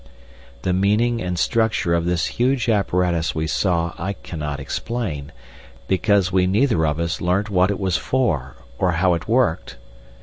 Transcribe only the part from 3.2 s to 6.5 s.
we saw I cannot explain, because we